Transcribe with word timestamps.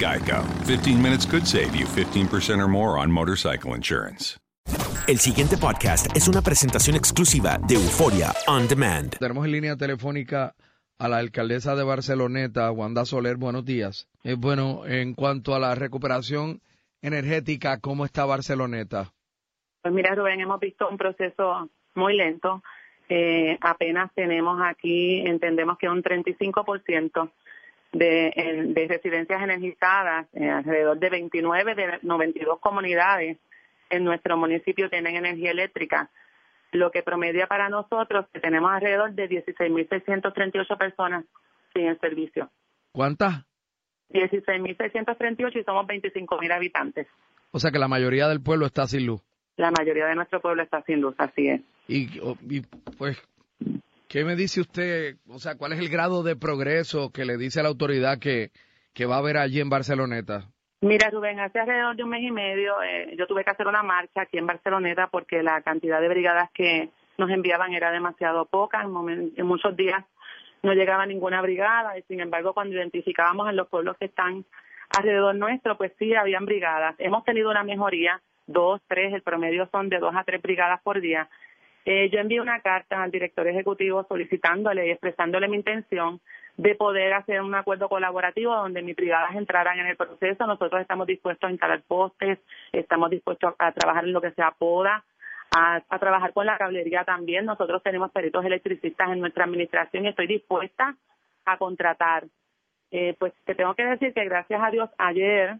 Geico. 0.00 0.42
15 0.66 1.00
minutes 1.00 1.26
could 1.26 1.46
save 1.46 1.76
you 1.76 1.84
15% 1.84 2.58
or 2.58 2.68
more 2.68 2.98
on 2.98 3.12
motorcycle 3.12 3.74
insurance. 3.76 4.38
El 5.06 5.18
siguiente 5.18 5.56
podcast 5.56 6.16
es 6.16 6.28
una 6.28 6.40
presentación 6.40 6.96
exclusiva 6.96 7.58
de 7.66 7.74
Euforia 7.74 8.32
On 8.46 8.66
Demand. 8.68 9.18
Tenemos 9.18 9.44
en 9.44 9.52
línea 9.52 9.76
telefónica 9.76 10.54
a 10.98 11.08
la 11.08 11.18
alcaldesa 11.18 11.74
de 11.74 11.84
Barceloneta, 11.84 12.70
Wanda 12.70 13.04
Soler. 13.04 13.36
Buenos 13.36 13.64
días. 13.64 14.08
Eh, 14.22 14.36
bueno, 14.38 14.86
en 14.86 15.14
cuanto 15.14 15.54
a 15.54 15.58
la 15.58 15.74
recuperación 15.74 16.60
energética, 17.02 17.80
¿cómo 17.80 18.04
está 18.04 18.24
Barceloneta? 18.24 19.12
Pues 19.82 19.92
mira, 19.92 20.14
Rubén, 20.14 20.40
hemos 20.40 20.60
visto 20.60 20.88
un 20.88 20.96
proceso 20.96 21.68
muy 21.94 22.16
lento. 22.16 22.62
Eh, 23.08 23.58
apenas 23.60 24.12
tenemos 24.14 24.60
aquí, 24.62 25.26
entendemos 25.26 25.76
que 25.78 25.88
un 25.88 26.02
35% 26.02 27.32
de, 27.92 28.72
de 28.74 28.88
residencias 28.88 29.42
energizadas, 29.42 30.26
eh, 30.34 30.48
alrededor 30.48 30.98
de 30.98 31.10
29 31.10 31.74
de 31.74 31.98
92 32.02 32.60
comunidades 32.60 33.38
en 33.90 34.04
nuestro 34.04 34.36
municipio 34.36 34.88
tienen 34.88 35.16
energía 35.16 35.50
eléctrica, 35.50 36.10
lo 36.72 36.90
que 36.90 37.02
promedia 37.02 37.46
para 37.46 37.68
nosotros 37.68 38.26
que 38.32 38.40
tenemos 38.40 38.70
alrededor 38.70 39.12
de 39.12 39.28
16.638 39.28 40.78
personas 40.78 41.24
sin 41.74 41.86
el 41.86 41.98
servicio. 41.98 42.50
¿Cuántas? 42.92 43.44
16.638 44.10 45.60
y 45.60 45.64
somos 45.64 45.86
25.000 45.86 46.52
habitantes. 46.52 47.06
O 47.52 47.58
sea 47.58 47.70
que 47.70 47.78
la 47.78 47.88
mayoría 47.88 48.28
del 48.28 48.40
pueblo 48.40 48.66
está 48.66 48.86
sin 48.86 49.06
luz. 49.06 49.20
La 49.56 49.70
mayoría 49.70 50.06
de 50.06 50.14
nuestro 50.14 50.40
pueblo 50.40 50.62
está 50.62 50.82
sin 50.82 51.00
luz, 51.00 51.14
así 51.18 51.48
es. 51.48 51.60
Y, 51.86 52.08
pues, 52.96 53.20
¿qué 54.10 54.24
me 54.24 54.34
dice 54.34 54.60
usted? 54.60 55.16
O 55.28 55.38
sea, 55.38 55.56
¿cuál 55.56 55.72
es 55.72 55.78
el 55.78 55.88
grado 55.88 56.22
de 56.22 56.36
progreso 56.36 57.10
que 57.12 57.24
le 57.24 57.38
dice 57.38 57.60
a 57.60 57.62
la 57.62 57.68
autoridad 57.70 58.18
que, 58.18 58.50
que 58.92 59.06
va 59.06 59.14
a 59.14 59.18
haber 59.20 59.38
allí 59.38 59.60
en 59.60 59.70
Barceloneta? 59.70 60.48
Mira, 60.82 61.10
Rubén, 61.10 61.38
hace 61.38 61.60
alrededor 61.60 61.94
de 61.94 62.02
un 62.02 62.10
mes 62.10 62.22
y 62.22 62.30
medio 62.30 62.82
eh, 62.82 63.14
yo 63.16 63.26
tuve 63.26 63.44
que 63.44 63.50
hacer 63.50 63.68
una 63.68 63.82
marcha 63.82 64.22
aquí 64.22 64.38
en 64.38 64.46
Barceloneta 64.46 65.06
porque 65.06 65.42
la 65.42 65.62
cantidad 65.62 66.00
de 66.00 66.08
brigadas 66.08 66.50
que 66.52 66.90
nos 67.18 67.30
enviaban 67.30 67.72
era 67.72 67.92
demasiado 67.92 68.46
poca. 68.46 68.82
En, 68.82 69.32
en 69.36 69.46
muchos 69.46 69.76
días 69.76 70.04
no 70.62 70.72
llegaba 70.72 71.06
ninguna 71.06 71.40
brigada 71.40 71.96
y, 71.96 72.02
sin 72.02 72.20
embargo, 72.20 72.52
cuando 72.52 72.74
identificábamos 72.74 73.48
en 73.48 73.56
los 73.56 73.68
pueblos 73.68 73.96
que 73.98 74.06
están 74.06 74.44
alrededor 74.96 75.36
nuestro, 75.36 75.76
pues 75.76 75.92
sí, 75.98 76.14
habían 76.14 76.46
brigadas. 76.46 76.96
Hemos 76.98 77.24
tenido 77.24 77.50
una 77.50 77.62
mejoría, 77.62 78.20
dos, 78.46 78.80
tres, 78.88 79.12
el 79.12 79.22
promedio 79.22 79.68
son 79.70 79.88
de 79.88 79.98
dos 79.98 80.14
a 80.16 80.24
tres 80.24 80.42
brigadas 80.42 80.80
por 80.82 81.00
día. 81.00 81.28
Eh, 81.84 82.10
yo 82.10 82.20
envié 82.20 82.40
una 82.40 82.60
carta 82.60 83.02
al 83.02 83.10
director 83.10 83.46
ejecutivo 83.48 84.04
solicitándole 84.08 84.86
y 84.86 84.90
expresándole 84.90 85.48
mi 85.48 85.56
intención 85.56 86.20
de 86.56 86.74
poder 86.74 87.14
hacer 87.14 87.40
un 87.40 87.54
acuerdo 87.54 87.88
colaborativo 87.88 88.54
donde 88.54 88.82
mis 88.82 88.96
brigadas 88.96 89.34
entraran 89.34 89.78
en 89.78 89.86
el 89.86 89.96
proceso. 89.96 90.46
Nosotros 90.46 90.80
estamos 90.82 91.06
dispuestos 91.06 91.48
a 91.48 91.52
instalar 91.52 91.82
postes, 91.86 92.38
estamos 92.72 93.10
dispuestos 93.10 93.54
a 93.58 93.72
trabajar 93.72 94.04
en 94.04 94.12
lo 94.12 94.20
que 94.20 94.32
sea 94.32 94.50
poda, 94.50 95.04
a, 95.56 95.82
a 95.88 95.98
trabajar 95.98 96.32
con 96.32 96.46
la 96.46 96.58
cablería 96.58 97.04
también. 97.04 97.46
Nosotros 97.46 97.82
tenemos 97.82 98.10
peritos 98.12 98.44
electricistas 98.44 99.10
en 99.10 99.20
nuestra 99.20 99.44
administración 99.44 100.04
y 100.04 100.08
estoy 100.08 100.26
dispuesta 100.26 100.94
a 101.46 101.56
contratar. 101.56 102.24
Eh, 102.90 103.14
pues 103.18 103.32
te 103.44 103.54
tengo 103.54 103.74
que 103.74 103.84
decir 103.84 104.12
que 104.12 104.24
gracias 104.24 104.60
a 104.62 104.70
Dios 104.70 104.90
ayer 104.98 105.56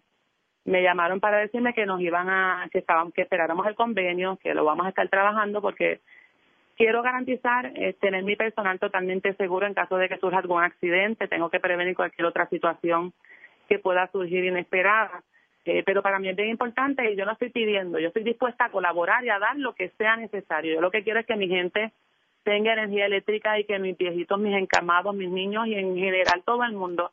me 0.70 0.82
llamaron 0.82 1.20
para 1.20 1.38
decirme 1.38 1.74
que 1.74 1.86
nos 1.86 2.00
iban 2.00 2.28
a 2.30 2.68
que 2.72 2.78
estaban 2.78 3.12
que 3.12 3.22
esperáramos 3.22 3.66
el 3.66 3.74
convenio, 3.74 4.38
que 4.42 4.54
lo 4.54 4.64
vamos 4.64 4.86
a 4.86 4.90
estar 4.90 5.08
trabajando 5.08 5.60
porque 5.60 6.00
quiero 6.76 7.02
garantizar 7.02 7.72
eh, 7.74 7.94
tener 8.00 8.22
mi 8.24 8.36
personal 8.36 8.78
totalmente 8.78 9.34
seguro 9.34 9.66
en 9.66 9.74
caso 9.74 9.96
de 9.96 10.08
que 10.08 10.18
surja 10.18 10.38
algún 10.38 10.62
accidente, 10.62 11.28
tengo 11.28 11.50
que 11.50 11.60
prevenir 11.60 11.94
cualquier 11.94 12.26
otra 12.26 12.48
situación 12.48 13.12
que 13.68 13.78
pueda 13.78 14.10
surgir 14.10 14.44
inesperada. 14.44 15.22
Eh, 15.66 15.82
pero 15.84 16.02
para 16.02 16.18
mí 16.18 16.28
es 16.30 16.36
bien 16.36 16.48
importante 16.48 17.12
y 17.12 17.16
yo 17.16 17.26
no 17.26 17.32
estoy 17.32 17.50
pidiendo, 17.50 17.98
yo 17.98 18.08
estoy 18.08 18.24
dispuesta 18.24 18.64
a 18.64 18.70
colaborar 18.70 19.22
y 19.24 19.28
a 19.28 19.38
dar 19.38 19.58
lo 19.58 19.74
que 19.74 19.90
sea 19.90 20.16
necesario. 20.16 20.74
Yo 20.74 20.80
lo 20.80 20.90
que 20.90 21.02
quiero 21.02 21.20
es 21.20 21.26
que 21.26 21.36
mi 21.36 21.48
gente 21.48 21.92
tenga 22.44 22.72
energía 22.72 23.06
eléctrica 23.06 23.58
y 23.58 23.64
que 23.64 23.78
mis 23.78 23.98
viejitos, 23.98 24.40
mis 24.40 24.56
encamados, 24.56 25.14
mis 25.14 25.28
niños 25.28 25.66
y 25.66 25.74
en 25.74 25.96
general 25.96 26.42
todo 26.46 26.64
el 26.64 26.72
mundo 26.72 27.12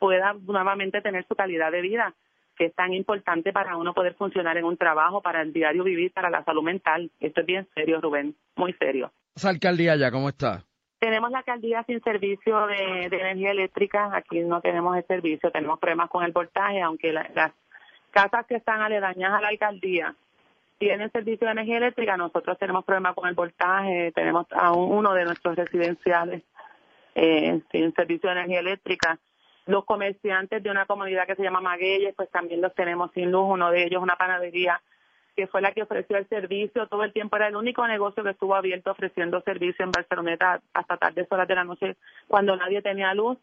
pueda 0.00 0.34
nuevamente 0.34 1.00
tener 1.00 1.24
su 1.28 1.36
calidad 1.36 1.70
de 1.70 1.82
vida, 1.82 2.14
que 2.56 2.66
es 2.66 2.74
tan 2.74 2.92
importante 2.92 3.52
para 3.52 3.76
uno 3.76 3.92
poder 3.94 4.14
funcionar 4.14 4.56
en 4.56 4.64
un 4.64 4.76
trabajo, 4.76 5.20
para 5.20 5.42
el 5.42 5.52
diario 5.52 5.84
vivir, 5.84 6.12
para 6.12 6.30
la 6.30 6.44
salud 6.44 6.62
mental. 6.62 7.10
Esto 7.20 7.40
es 7.40 7.46
bien 7.46 7.68
serio, 7.74 8.00
Rubén, 8.00 8.34
muy 8.56 8.72
serio. 8.74 9.10
Esa 9.34 9.50
alcaldía 9.50 9.96
ya, 9.96 10.10
¿cómo 10.10 10.28
está? 10.28 10.64
Tenemos 11.00 11.30
la 11.30 11.38
alcaldía 11.38 11.82
sin 11.84 12.00
servicio 12.02 12.66
de, 12.66 13.08
de 13.10 13.16
energía 13.20 13.50
eléctrica, 13.50 14.10
aquí 14.16 14.40
no 14.40 14.60
tenemos 14.60 14.96
el 14.96 15.04
servicio, 15.06 15.50
tenemos 15.50 15.78
problemas 15.78 16.08
con 16.08 16.24
el 16.24 16.32
voltaje, 16.32 16.80
aunque 16.80 17.12
la- 17.12 17.28
las 17.34 17.52
casas 18.10 18.46
que 18.46 18.54
están 18.56 18.80
aledañas 18.80 19.32
a 19.32 19.40
la 19.40 19.48
alcaldía 19.48 20.14
tienen 20.78 21.10
servicio 21.12 21.46
de 21.46 21.52
energía 21.52 21.76
eléctrica, 21.78 22.16
nosotros 22.16 22.56
tenemos 22.58 22.84
problemas 22.84 23.14
con 23.14 23.28
el 23.28 23.34
voltaje, 23.34 24.12
tenemos 24.14 24.46
a 24.52 24.72
un- 24.72 24.92
uno 24.96 25.12
de 25.14 25.24
nuestros 25.24 25.56
residenciales 25.56 26.42
eh, 27.16 27.60
sin 27.70 27.92
servicio 27.94 28.28
de 28.30 28.36
energía 28.36 28.60
eléctrica. 28.60 29.18
Los 29.66 29.84
comerciantes 29.84 30.62
de 30.62 30.70
una 30.70 30.86
comunidad 30.86 31.26
que 31.26 31.36
se 31.36 31.42
llama 31.42 31.60
Magueyes, 31.60 32.14
pues 32.14 32.30
también 32.30 32.60
los 32.60 32.74
tenemos 32.74 33.10
sin 33.12 33.30
luz, 33.30 33.46
uno 33.48 33.70
de 33.70 33.84
ellos 33.84 34.02
una 34.02 34.16
panadería 34.16 34.80
que 35.34 35.46
fue 35.46 35.60
la 35.60 35.72
que 35.72 35.82
ofreció 35.82 36.16
el 36.16 36.28
servicio. 36.28 36.86
Todo 36.86 37.02
el 37.02 37.12
tiempo, 37.12 37.36
era 37.36 37.48
el 37.48 37.56
único 37.56 37.86
negocio 37.86 38.22
que 38.22 38.30
estuvo 38.30 38.54
abierto 38.54 38.92
ofreciendo 38.92 39.40
servicio 39.40 39.84
en 39.84 39.90
Barceloneta 39.90 40.60
hasta 40.72 40.96
tardes 40.96 41.26
horas 41.30 41.48
de 41.48 41.54
la 41.54 41.64
noche 41.64 41.96
cuando 42.28 42.56
nadie 42.56 42.82
tenía 42.82 43.14
luz, 43.14 43.38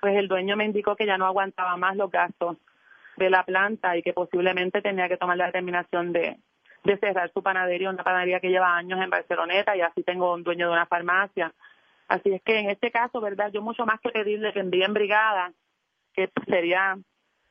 pues 0.00 0.16
el 0.16 0.28
dueño 0.28 0.56
me 0.56 0.64
indicó 0.64 0.96
que 0.96 1.06
ya 1.06 1.18
no 1.18 1.26
aguantaba 1.26 1.76
más 1.76 1.96
los 1.96 2.10
gastos 2.10 2.56
de 3.16 3.30
la 3.30 3.44
planta 3.44 3.96
y 3.96 4.02
que 4.02 4.12
posiblemente 4.12 4.82
tenía 4.82 5.08
que 5.08 5.16
tomar 5.16 5.36
la 5.36 5.46
determinación 5.46 6.12
de, 6.12 6.36
de 6.84 6.98
cerrar 6.98 7.30
su 7.32 7.42
panadería, 7.42 7.90
una 7.90 8.04
panadería 8.04 8.40
que 8.40 8.50
lleva 8.50 8.76
años 8.76 9.00
en 9.00 9.10
Barceloneta 9.10 9.76
y 9.76 9.80
así 9.80 10.02
tengo 10.02 10.32
un 10.34 10.42
dueño 10.42 10.66
de 10.66 10.72
una 10.72 10.86
farmacia. 10.86 11.52
Así 12.08 12.32
es 12.32 12.42
que 12.42 12.58
en 12.58 12.70
este 12.70 12.90
caso, 12.90 13.20
¿verdad? 13.20 13.50
Yo 13.52 13.62
mucho 13.62 13.84
más 13.84 14.00
que 14.00 14.10
pedirle 14.10 14.52
que 14.52 14.60
envíen 14.60 14.94
brigada, 14.94 15.52
que 16.14 16.30
sería 16.46 16.96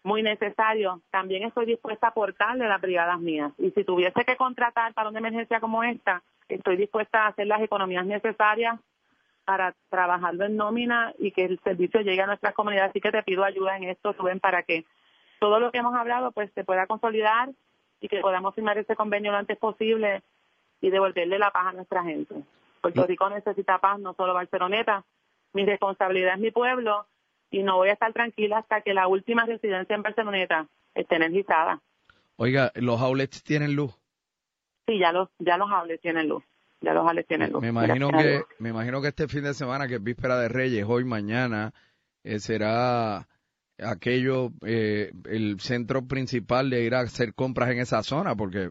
muy 0.03 0.21
necesario, 0.21 1.01
también 1.09 1.43
estoy 1.43 1.65
dispuesta 1.65 2.07
a 2.07 2.09
aportarle 2.11 2.67
las 2.67 2.79
brigadas 2.79 3.19
mías. 3.19 3.51
Y 3.57 3.71
si 3.71 3.83
tuviese 3.83 4.23
que 4.23 4.37
contratar 4.37 4.93
para 4.93 5.09
una 5.09 5.19
emergencia 5.19 5.59
como 5.59 5.83
esta, 5.83 6.21
estoy 6.47 6.77
dispuesta 6.77 7.23
a 7.23 7.27
hacer 7.29 7.47
las 7.47 7.61
economías 7.61 8.05
necesarias 8.05 8.79
para 9.45 9.75
trabajarlo 9.89 10.45
en 10.45 10.57
nómina 10.57 11.13
y 11.17 11.31
que 11.31 11.45
el 11.45 11.59
servicio 11.59 12.01
llegue 12.01 12.21
a 12.21 12.27
nuestras 12.27 12.53
comunidades. 12.53 12.91
Así 12.91 13.01
que 13.01 13.11
te 13.11 13.23
pido 13.23 13.43
ayuda 13.43 13.77
en 13.77 13.85
esto, 13.85 14.13
Rubén, 14.13 14.39
para 14.39 14.63
que 14.63 14.85
todo 15.39 15.59
lo 15.59 15.71
que 15.71 15.79
hemos 15.79 15.95
hablado 15.95 16.31
pues 16.31 16.51
se 16.53 16.63
pueda 16.63 16.87
consolidar 16.87 17.49
y 17.99 18.07
que 18.07 18.19
podamos 18.19 18.53
firmar 18.55 18.77
ese 18.77 18.95
convenio 18.95 19.31
lo 19.31 19.37
antes 19.37 19.57
posible 19.57 20.21
y 20.81 20.89
devolverle 20.89 21.39
la 21.39 21.51
paz 21.51 21.67
a 21.67 21.73
nuestra 21.73 22.03
gente. 22.03 22.35
Puerto 22.85 23.07
Rico 23.07 23.29
necesita 23.31 23.79
paz, 23.79 23.99
no 23.99 24.13
solo 24.13 24.35
Barceloneta. 24.35 25.03
Mi 25.53 25.65
responsabilidad 25.65 26.35
es 26.35 26.39
mi 26.39 26.51
pueblo 26.51 27.07
y 27.49 27.63
no 27.63 27.77
voy 27.77 27.89
a 27.89 27.93
estar 27.93 28.13
tranquila 28.13 28.59
hasta 28.59 28.81
que 28.81 28.93
la 28.93 29.07
última 29.07 29.43
residencia 29.43 29.95
en 29.95 30.03
Barceloneta 30.03 30.67
esté 30.93 31.15
energizada. 31.15 31.81
Oiga, 32.35 32.71
¿los 32.75 33.01
outlets 33.01 33.41
tienen 33.41 33.75
luz? 33.75 33.91
Sí, 34.85 34.99
ya 34.99 35.11
los, 35.11 35.29
ya 35.39 35.57
los 35.57 35.71
outlets 35.71 36.01
tienen 36.01 36.29
luz. 36.29 36.43
Ya 36.81 36.93
los 36.93 37.07
outlets 37.07 37.27
tienen 37.27 37.51
luz. 37.51 37.63
Me 37.63 37.69
imagino 37.69 38.09
que, 38.09 38.43
me 38.59 38.69
imagino 38.69 39.01
que 39.01 39.07
este 39.07 39.27
fin 39.27 39.43
de 39.43 39.55
semana, 39.55 39.87
que 39.87 39.95
es 39.95 40.03
víspera 40.03 40.37
de 40.37 40.49
Reyes, 40.49 40.85
hoy, 40.87 41.05
mañana, 41.05 41.73
eh, 42.23 42.37
será 42.37 43.27
aquello, 43.79 44.51
eh, 44.63 45.11
el 45.27 45.59
centro 45.59 46.05
principal 46.05 46.69
de 46.69 46.83
ir 46.83 46.93
a 46.93 46.99
hacer 46.99 47.33
compras 47.33 47.71
en 47.71 47.79
esa 47.79 48.03
zona, 48.03 48.35
porque, 48.35 48.69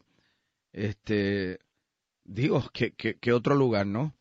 este, 0.73 1.59
digo, 2.25 2.63
que, 2.73 2.93
que, 2.93 3.33
otro 3.33 3.55
lugar, 3.55 3.87
¿no? 3.87 4.13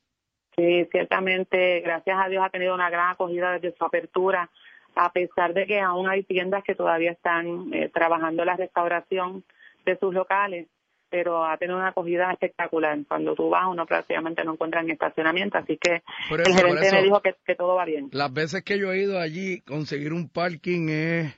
Sí, 0.56 0.88
ciertamente, 0.92 1.80
gracias 1.82 2.18
a 2.20 2.30
Dios 2.30 2.44
ha 2.46 2.50
tenido 2.50 2.76
una 2.76 2.90
gran 2.90 3.12
acogida 3.12 3.54
desde 3.54 3.76
su 3.76 3.84
apertura, 3.84 4.50
a 4.96 5.12
pesar 5.12 5.54
de 5.54 5.66
que 5.66 5.80
aún 5.80 6.08
hay 6.08 6.24
tiendas 6.24 6.64
que 6.64 6.76
todavía 6.76 7.12
están 7.12 7.74
eh, 7.74 7.90
trabajando 7.92 8.46
la 8.46 8.56
restauración 8.56 9.44
de 9.86 9.98
sus 9.98 10.14
locales, 10.14 10.68
pero 11.10 11.46
ha 11.46 11.58
tenido 11.58 11.78
una 11.78 11.90
acogida 11.90 12.32
espectacular. 12.32 12.98
Cuando 13.08 13.36
tú 13.36 13.50
vas, 13.50 13.66
uno 13.68 13.86
prácticamente 13.86 14.44
no 14.44 14.54
encuentra 14.54 14.82
en 14.82 14.92
estacionamiento, 14.92 15.58
así 15.58 15.78
que 15.78 16.04
el 16.30 16.56
gerente 16.56 16.92
me 16.92 17.04
dijo 17.04 17.22
que, 17.22 17.36
que, 17.46 17.56
todo 17.56 17.76
va 17.76 17.86
bien. 17.86 18.10
Las 18.12 18.32
veces 18.32 18.64
que 18.64 18.78
yo 18.78 18.92
he 18.92 19.02
ido 19.02 19.20
allí, 19.20 19.62
conseguir 19.62 20.14
un 20.14 20.30
parking 20.30 20.90
es... 20.90 21.34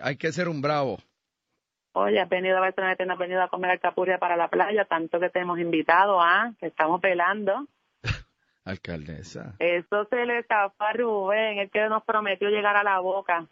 hay 0.00 0.16
que 0.16 0.32
ser 0.32 0.48
un 0.48 0.60
bravo. 0.60 0.98
Oye, 2.00 2.20
has 2.20 2.28
venido 2.28 2.56
a 2.56 2.60
Barcelona, 2.60 2.96
has 2.96 3.18
venido 3.18 3.42
a 3.42 3.48
comer 3.48 3.72
alcapurria 3.72 4.18
para 4.18 4.36
la 4.36 4.46
playa, 4.46 4.84
tanto 4.84 5.18
que 5.18 5.30
te 5.30 5.40
hemos 5.40 5.58
invitado, 5.58 6.20
¿ah? 6.20 6.52
Que 6.60 6.66
estamos 6.66 7.00
pelando. 7.00 7.66
Alcaldesa. 8.64 9.56
Eso 9.58 10.04
se 10.04 10.24
le 10.24 10.38
escapó 10.38 10.84
a 10.84 10.92
Rubén, 10.92 11.58
el 11.58 11.70
que 11.70 11.88
nos 11.88 12.04
prometió 12.04 12.50
llegar 12.50 12.76
a 12.76 12.84
la 12.84 13.00
boca. 13.00 13.46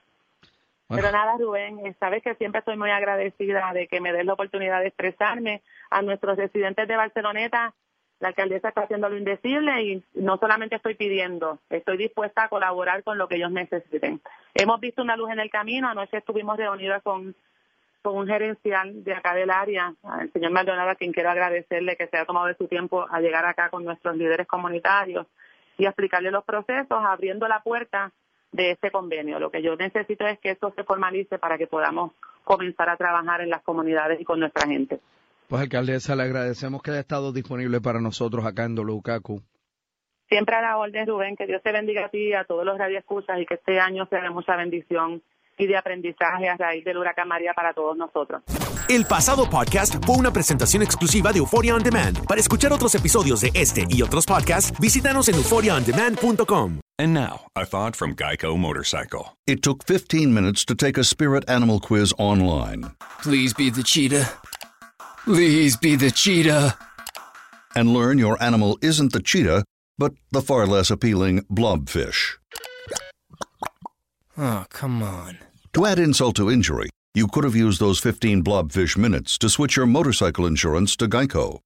Pero 0.88 1.10
nada, 1.10 1.36
Rubén, 1.36 1.84
eh, 1.84 1.96
sabes 1.98 2.22
que 2.22 2.36
siempre 2.36 2.60
estoy 2.60 2.76
muy 2.76 2.90
agradecida 2.90 3.72
de 3.72 3.88
que 3.88 4.00
me 4.00 4.12
des 4.12 4.24
la 4.24 4.34
oportunidad 4.34 4.80
de 4.80 4.88
expresarme 4.88 5.62
a 5.90 6.00
nuestros 6.02 6.36
residentes 6.36 6.86
de 6.86 6.96
Barceloneta. 6.96 7.74
La 8.20 8.28
alcaldesa 8.28 8.68
está 8.68 8.82
haciendo 8.82 9.08
lo 9.08 9.18
indecible 9.18 9.82
y 9.82 10.04
no 10.14 10.38
solamente 10.38 10.76
estoy 10.76 10.94
pidiendo, 10.94 11.58
estoy 11.68 11.96
dispuesta 11.96 12.44
a 12.44 12.48
colaborar 12.48 13.02
con 13.02 13.18
lo 13.18 13.26
que 13.26 13.34
ellos 13.34 13.50
necesiten. 13.50 14.20
Hemos 14.54 14.80
visto 14.80 15.02
una 15.02 15.16
luz 15.16 15.30
en 15.32 15.40
el 15.40 15.50
camino, 15.50 15.88
anoche 15.88 16.18
estuvimos 16.18 16.56
reunidas 16.56 17.02
con 17.02 17.34
con 18.06 18.18
un 18.18 18.28
gerencial 18.28 19.02
de 19.02 19.14
acá 19.14 19.34
del 19.34 19.50
área, 19.50 19.92
el 20.20 20.32
señor 20.32 20.52
Maldonado, 20.52 20.90
a 20.90 20.94
quien 20.94 21.10
quiero 21.10 21.28
agradecerle 21.28 21.96
que 21.96 22.06
se 22.06 22.16
haya 22.16 22.24
tomado 22.24 22.46
de 22.46 22.54
su 22.54 22.68
tiempo 22.68 23.04
a 23.10 23.18
llegar 23.18 23.44
acá 23.44 23.68
con 23.68 23.84
nuestros 23.84 24.16
líderes 24.16 24.46
comunitarios 24.46 25.26
y 25.76 25.86
a 25.86 25.88
explicarle 25.88 26.30
los 26.30 26.44
procesos, 26.44 26.98
abriendo 27.04 27.48
la 27.48 27.64
puerta 27.64 28.12
de 28.52 28.70
este 28.70 28.92
convenio. 28.92 29.40
Lo 29.40 29.50
que 29.50 29.60
yo 29.60 29.74
necesito 29.74 30.24
es 30.24 30.38
que 30.38 30.52
esto 30.52 30.72
se 30.76 30.84
formalice 30.84 31.40
para 31.40 31.58
que 31.58 31.66
podamos 31.66 32.12
comenzar 32.44 32.88
a 32.90 32.96
trabajar 32.96 33.40
en 33.40 33.50
las 33.50 33.64
comunidades 33.64 34.20
y 34.20 34.24
con 34.24 34.38
nuestra 34.38 34.68
gente. 34.68 35.00
Pues 35.48 35.62
alcaldesa, 35.62 36.14
le 36.14 36.22
agradecemos 36.22 36.82
que 36.82 36.92
haya 36.92 37.00
estado 37.00 37.32
disponible 37.32 37.80
para 37.80 38.00
nosotros 38.00 38.46
acá 38.46 38.66
en 38.66 38.76
Dolucacu. 38.76 39.42
Siempre 40.28 40.54
a 40.54 40.62
la 40.62 40.78
orden, 40.78 41.08
Rubén, 41.08 41.34
que 41.34 41.46
Dios 41.46 41.60
te 41.60 41.72
bendiga 41.72 42.06
a 42.06 42.08
ti 42.08 42.28
y 42.28 42.34
a 42.34 42.44
todos 42.44 42.64
los 42.64 42.78
radioescuchas 42.78 43.40
y 43.40 43.46
que 43.46 43.54
este 43.54 43.80
año 43.80 44.06
sea 44.06 44.22
de 44.22 44.30
mucha 44.30 44.54
bendición 44.54 45.24
y 45.58 45.66
de 45.66 45.76
aprendizaje 45.76 46.48
a 46.48 46.56
raíz 46.56 46.84
del 46.84 46.98
huracán 46.98 47.28
María 47.28 47.52
para 47.54 47.72
todos 47.72 47.96
nosotros. 47.96 48.42
El 48.88 49.04
pasado 49.04 49.48
podcast 49.50 49.96
fue 50.04 50.16
una 50.16 50.32
presentación 50.32 50.82
exclusiva 50.82 51.32
de 51.32 51.38
Euphoria 51.38 51.74
On 51.74 51.82
Demand. 51.82 52.24
Para 52.26 52.40
escuchar 52.40 52.72
otros 52.72 52.94
episodios 52.94 53.40
de 53.40 53.50
este 53.54 53.84
y 53.88 54.02
otros 54.02 54.26
podcasts, 54.26 54.72
visítanos 54.78 55.28
en 55.28 55.34
euphoriaondemand.com. 55.36 56.80
And 56.98 57.12
now, 57.12 57.48
a 57.54 57.66
thought 57.66 57.94
from 57.94 58.14
Geico 58.14 58.56
Motorcycle. 58.56 59.36
It 59.46 59.62
took 59.62 59.84
15 59.84 60.32
minutes 60.32 60.64
to 60.64 60.74
take 60.74 60.96
a 60.96 61.04
spirit 61.04 61.44
animal 61.48 61.78
quiz 61.80 62.14
online. 62.16 62.92
Please 63.22 63.52
be 63.52 63.70
the 63.70 63.82
cheetah. 63.82 64.30
Please 65.24 65.76
be 65.76 65.96
the 65.96 66.10
cheetah. 66.10 66.78
And 67.74 67.92
learn 67.92 68.18
your 68.18 68.42
animal 68.42 68.78
isn't 68.80 69.12
the 69.12 69.20
cheetah, 69.20 69.64
but 69.98 70.12
the 70.30 70.40
far 70.40 70.66
less 70.66 70.90
appealing 70.90 71.42
blobfish. 71.50 72.38
Oh, 74.38 74.66
come 74.68 75.02
on. 75.02 75.38
To 75.72 75.86
add 75.86 75.98
insult 75.98 76.36
to 76.36 76.50
injury, 76.50 76.90
you 77.14 77.26
could 77.26 77.44
have 77.44 77.56
used 77.56 77.80
those 77.80 77.98
15 77.98 78.44
blobfish 78.44 78.96
minutes 78.96 79.38
to 79.38 79.48
switch 79.48 79.76
your 79.76 79.86
motorcycle 79.86 80.44
insurance 80.44 80.94
to 80.96 81.08
Geico. 81.08 81.60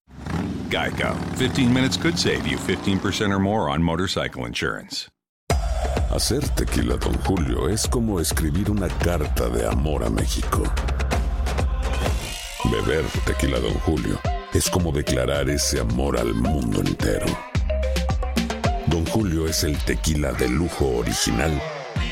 Geico. 0.68 1.16
15 1.36 1.74
minutes 1.74 1.96
could 1.96 2.16
save 2.16 2.46
you 2.46 2.56
15% 2.56 3.34
or 3.34 3.40
more 3.40 3.68
on 3.68 3.82
motorcycle 3.82 4.46
insurance. 4.46 5.08
Hacer 6.10 6.42
tequila, 6.54 6.96
Don 6.96 7.14
Julio, 7.24 7.66
es 7.66 7.88
como 7.88 8.20
escribir 8.20 8.70
una 8.70 8.88
carta 8.88 9.48
de 9.48 9.66
amor 9.66 10.04
a 10.04 10.10
México. 10.10 10.62
Beber 12.70 13.04
tequila, 13.26 13.58
Don 13.58 13.74
Julio, 13.80 14.20
es 14.52 14.70
como 14.70 14.92
declarar 14.92 15.50
ese 15.50 15.80
amor 15.80 16.16
al 16.16 16.34
mundo 16.34 16.80
entero. 16.80 17.26
Don 18.86 19.04
Julio 19.06 19.48
es 19.48 19.64
el 19.64 19.76
tequila 19.78 20.32
de 20.32 20.48
lujo 20.48 20.98
original 20.98 21.60